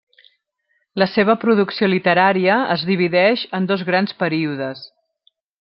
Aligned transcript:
La 1.01 1.07
seva 1.15 1.35
producció 1.43 1.91
literària 1.93 2.57
es 2.79 2.87
divideix 2.93 3.47
en 3.59 3.71
dos 3.73 3.87
grans 3.93 4.19
períodes. 4.25 4.87